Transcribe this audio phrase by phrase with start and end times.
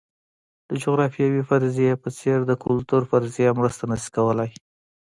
[0.69, 4.49] د جغرافیوي فرضیې په څېر د کلتور فرضیه مرسته نه شي کولای.